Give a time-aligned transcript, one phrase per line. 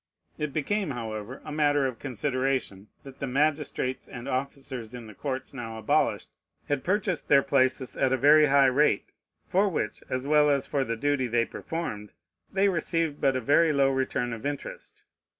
[0.39, 5.53] It became, however, a matter of consideration, that the magistrates and officers in the courts
[5.53, 6.31] now abolished
[6.67, 9.11] had purchased their places at a very high rate,
[9.45, 12.13] for which, as well as for the duty they performed,
[12.51, 15.03] they received but a very low return of interest.